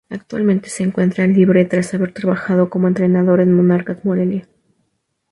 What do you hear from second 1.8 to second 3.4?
haber trabajado como entrenador